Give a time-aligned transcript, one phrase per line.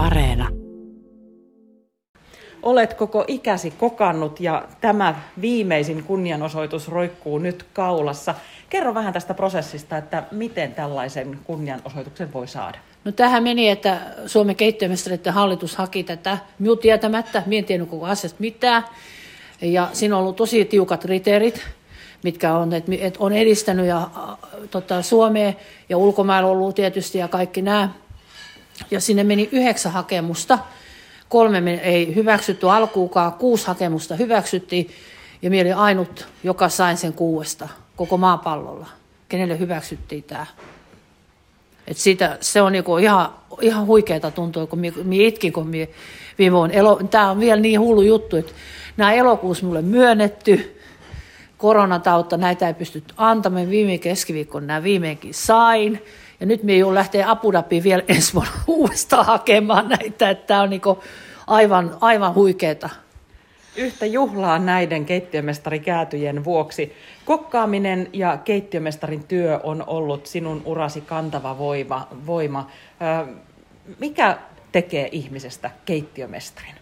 [0.00, 0.48] Areena.
[2.62, 8.34] Olet koko ikäsi kokannut ja tämä viimeisin kunnianosoitus roikkuu nyt kaulassa.
[8.70, 12.78] Kerro vähän tästä prosessista, että miten tällaisen kunnianosoituksen voi saada.
[13.04, 17.42] No tähän meni, että Suomen keittiömestareiden hallitus haki tätä minun tietämättä.
[17.46, 18.84] Minä en tiennyt koko asiasta mitään.
[19.60, 21.62] Ja siinä on ollut tosi tiukat kriteerit,
[22.22, 24.08] mitkä on, että, että on edistänyt ja,
[24.70, 25.52] tota, Suomea
[25.88, 27.88] ja ulkomailla ollut tietysti ja kaikki nämä.
[28.90, 30.58] Ja sinne meni yhdeksän hakemusta.
[31.28, 34.90] Kolme ei hyväksytty alkuukaan, kuusi hakemusta hyväksyttiin
[35.42, 38.86] ja minä olin ainut, joka sain sen kuuesta koko maapallolla,
[39.28, 40.46] kenelle hyväksyttiin tämä.
[41.86, 45.86] Et siitä, se on niinku ihan, ihan huikeeta tuntua, kun minä itkin, kun minä
[46.38, 46.74] viime vuonna.
[46.74, 48.52] Elo, tämä on vielä niin hullu juttu, että
[48.96, 50.80] nämä elokuussa mulle myönnetty,
[51.58, 53.70] koronatautta, näitä ei pystytty antamaan.
[53.70, 56.02] Viime keskiviikkona nämä viimeinkin sain.
[56.40, 60.62] Ja nyt me joudun lähteä Abu Dhabiin vielä ensi vuonna uudestaan hakemaan näitä, että tämä
[60.62, 61.02] on niinku
[61.46, 62.90] aivan, aivan huikeeta.
[63.76, 66.92] Yhtä juhlaa näiden keittiömestarikäätyjen vuoksi.
[67.24, 72.08] Kokkaaminen ja keittiömestarin työ on ollut sinun urasi kantava voima.
[72.26, 72.70] voima.
[73.98, 74.38] Mikä
[74.72, 76.79] tekee ihmisestä keittiömestarin?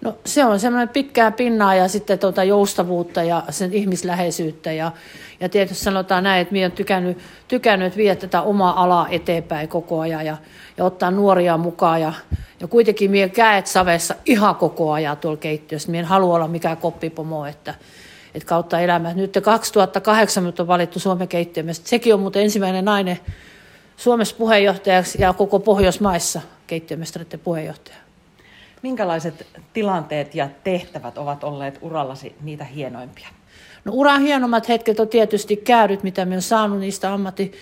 [0.00, 4.72] No se on semmoinen pitkää pinnaa ja sitten tuota joustavuutta ja sen ihmisläheisyyttä.
[4.72, 4.92] Ja,
[5.40, 10.00] ja tietysti sanotaan näin, että minä olen tykännyt, tykännyt viedä tätä omaa alaa eteenpäin koko
[10.00, 10.36] ajan ja,
[10.76, 12.00] ja ottaa nuoria mukaan.
[12.00, 12.12] Ja,
[12.60, 15.90] ja kuitenkin minä käet savessa ihan koko ajan tuolla keittiössä.
[15.90, 17.74] Minä en halua olla mikään koppipomo, että,
[18.34, 19.14] että kautta elämää.
[19.14, 21.88] Nyt 2008 on valittu Suomen keittiömestä.
[21.88, 23.18] Sekin on muuten ensimmäinen nainen
[23.96, 28.05] Suomessa puheenjohtajaksi ja koko Pohjoismaissa keittiömestareiden puheenjohtaja.
[28.82, 33.28] Minkälaiset tilanteet ja tehtävät ovat olleet urallasi niitä hienoimpia?
[33.84, 37.52] No uran hienommat hetket on tietysti käydyt, mitä minä olen saanut niistä ammatti.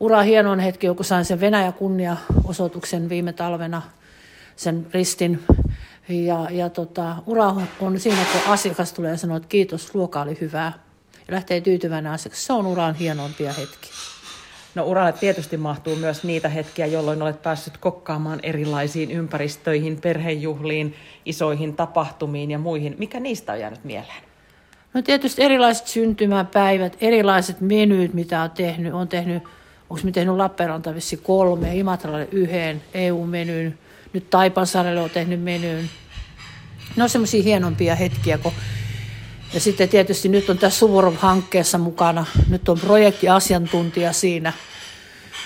[0.00, 3.82] Ura hienoin hetki, kun sain sen Venäjä kunnia-osoituksen viime talvena,
[4.56, 5.42] sen ristin.
[6.08, 10.38] Ja, ja tota, ura on siinä, kun asiakas tulee ja sanoo, että kiitos, ruoka oli
[10.40, 10.72] hyvää.
[11.28, 12.46] Ja lähtee tyytyväinen asiakas.
[12.46, 13.90] Se on uran hienoimpia hetki.
[14.74, 21.76] No uralle tietysti mahtuu myös niitä hetkiä, jolloin olet päässyt kokkaamaan erilaisiin ympäristöihin, perhejuhliin, isoihin
[21.76, 22.94] tapahtumiin ja muihin.
[22.98, 24.22] Mikä niistä on jäänyt mieleen?
[24.94, 28.94] No tietysti erilaiset syntymäpäivät, erilaiset menyt, mitä on tehnyt.
[28.94, 29.42] on tehnyt,
[29.90, 33.78] onko me tehnyt Lappeenranta vissi kolme, Imatralle yhden EU-menyn,
[34.12, 35.90] nyt Taipansaarelle on tehnyt menyn.
[36.96, 38.52] Ne on semmoisia hienompia hetkiä, kun
[39.54, 44.52] ja sitten tietysti nyt on tässä Suvorov-hankkeessa mukana, nyt on projektiasiantuntija siinä,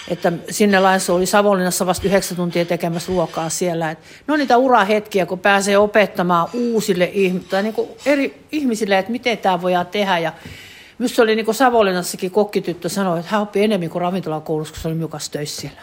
[0.08, 3.90] että sinne laissa oli Savonlinnassa vasta yhdeksän tuntia tekemässä ruokaa siellä.
[3.90, 7.12] Et ne on niitä urahetkiä, kun pääsee opettamaan uusille
[7.50, 7.74] tai niin
[8.06, 10.18] eri ihmisille, että miten tämä voidaan tehdä.
[10.18, 10.32] Ja
[10.98, 14.82] myös se oli niin kuin Savonlinnassakin kokkityttö sanoi, että hän oppii enemmän kuin ravintolakoulussa, kun
[14.82, 15.80] se oli miukas töissä siellä.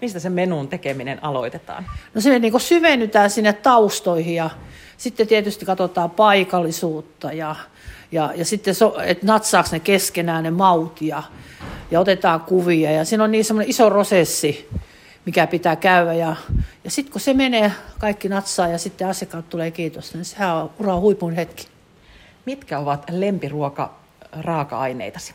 [0.00, 1.86] Mistä se menun tekeminen aloitetaan?
[2.14, 4.50] No se niin kuin syvennytään sinne taustoihin ja
[4.96, 7.56] sitten tietysti katsotaan paikallisuutta ja,
[8.12, 11.22] ja, ja sitten, so, että natsaako ne keskenään ne maut ja,
[11.90, 12.90] ja otetaan kuvia.
[12.90, 14.68] Ja siinä on niin semmoinen iso prosessi,
[15.24, 16.12] mikä pitää käydä.
[16.12, 16.36] Ja,
[16.84, 20.70] ja sitten kun se menee, kaikki natsaa ja sitten asiakkaat tulee kiitos, niin sehän on
[20.80, 21.66] uraa huipun hetki.
[22.44, 23.94] Mitkä ovat lempiruoka
[24.32, 25.34] raaka-aineitasi?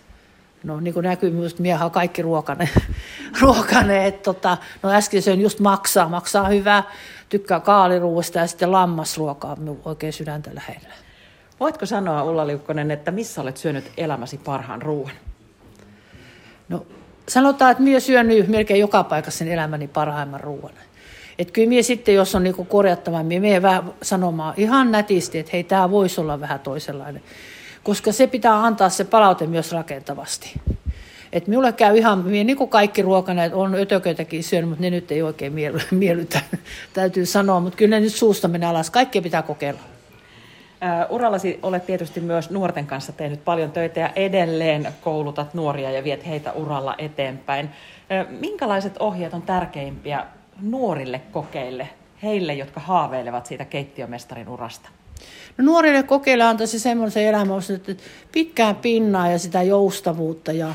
[0.64, 2.70] No niin kuin näkyy että miehän on kaikki ruokane.
[3.42, 6.84] ruokane että tota, no äsken söin just maksaa, maksaa hyvää,
[7.30, 10.94] tykkää kaaliruuasta ja sitten lammasruokaa minun oikein sydäntä lähellä.
[11.60, 15.12] Voitko sanoa Ulla Liukkonen, että missä olet syönyt elämäsi parhaan ruoan?
[16.70, 16.86] No
[17.30, 20.74] sanotaan, että minä syön melkein joka paikassa sen elämäni parhaimman ruoan.
[21.40, 25.50] Että kyllä minä sitten, jos on niinku korjattava, minä menen vähän sanomaan ihan nätisti, että
[25.54, 27.24] hei, tämä voisi olla vähän toisenlainen
[27.84, 30.62] koska se pitää antaa se palaute myös rakentavasti.
[31.34, 35.22] Et minulle käy ihan, niin kuin kaikki ruokaneet, on ötököitäkin syönyt, mutta ne nyt ei
[35.22, 35.54] oikein
[35.92, 36.42] miellytä,
[36.94, 39.80] täytyy sanoa, mutta kyllä ne nyt suusta menee alas, kaikkea pitää kokeilla.
[41.10, 46.26] urallasi olet tietysti myös nuorten kanssa tehnyt paljon töitä ja edelleen koulutat nuoria ja viet
[46.26, 47.70] heitä uralla eteenpäin.
[48.30, 50.26] minkälaiset ohjeet on tärkeimpiä
[50.62, 51.90] nuorille kokeille,
[52.24, 54.90] heille, jotka haaveilevat siitä keittiömestarin urasta?
[55.58, 60.74] No nuorille kokeilla antaisi semmoisen elämän, että pitkään pinnaa ja sitä joustavuutta ja,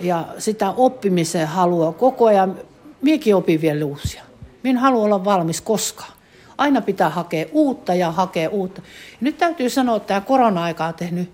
[0.00, 2.58] ja sitä oppimisen halua koko ajan.
[3.02, 4.22] Miekin opin vielä uusia.
[4.62, 6.12] Minä en halua olla valmis koskaan.
[6.58, 8.82] Aina pitää hakea uutta ja hakea uutta.
[9.10, 11.32] Ja nyt täytyy sanoa, että tämä korona-aika on tehnyt,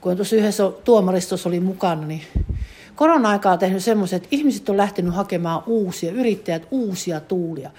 [0.00, 2.22] kun tuossa yhdessä tuomaristossa oli mukana, niin
[2.96, 7.70] korona-aika on tehnyt semmoisen, että ihmiset on lähtenyt hakemaan uusia, yrittäjät uusia tuulia.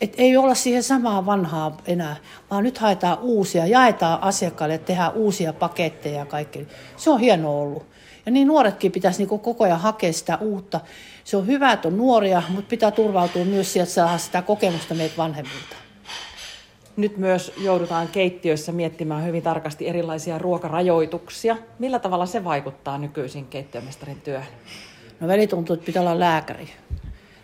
[0.00, 2.16] Et ei olla siihen samaa vanhaa enää,
[2.50, 6.68] vaan nyt haetaan uusia, jaetaan asiakkaille, tehdään uusia paketteja ja kaikki.
[6.96, 7.86] Se on hieno ollut.
[8.26, 10.80] Ja niin nuoretkin pitäisi niin koko ajan hakea sitä uutta.
[11.24, 15.16] Se on hyvä, että on nuoria, mutta pitää turvautua myös sieltä saada sitä kokemusta meitä
[15.16, 15.76] vanhemmilta.
[16.96, 21.56] Nyt myös joudutaan keittiöissä miettimään hyvin tarkasti erilaisia ruokarajoituksia.
[21.78, 24.52] Millä tavalla se vaikuttaa nykyisin keittiömestarin työhön?
[25.20, 26.68] No väli tuntuu, että pitää olla lääkäri.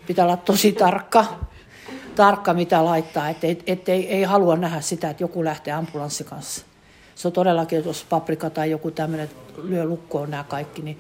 [0.06, 1.24] Pitää olla tosi tarkka,
[2.16, 6.66] tarkka mitä laittaa, ettei, ettei ei halua nähdä sitä, että joku lähtee ambulanssi kanssa.
[7.14, 9.30] Se on todellakin, jos paprika tai joku tämmöinen
[9.62, 10.98] lyö lukkoon nämä kaikki, niin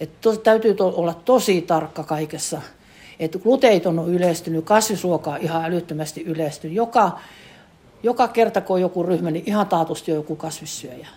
[0.00, 2.62] että tos, täytyy to, olla tosi tarkka kaikessa.
[3.20, 6.76] Että gluteiton on yleistynyt, kasvisruoka on ihan älyttömästi yleistynyt.
[6.76, 7.18] Joka,
[8.02, 11.08] joka kerta, kun on joku ryhmä, niin ihan taatusti on joku kasvissyöjä.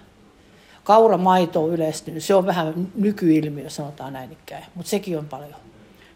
[0.84, 2.24] Kauramaito on yleistynyt.
[2.24, 5.56] Se on vähän nykyilmiö, sanotaan näin ikään, mutta sekin on paljon.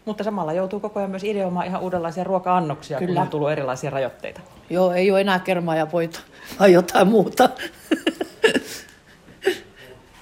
[0.04, 3.14] Mutta samalla joutuu koko ajan myös ideoimaan ihan uudenlaisia ruoka-annoksia, Kyllä.
[3.14, 4.40] kun on tullut erilaisia rajoitteita.
[4.70, 6.20] Joo, ei ole enää kermaa ja voita,
[6.60, 7.48] vai jotain muuta.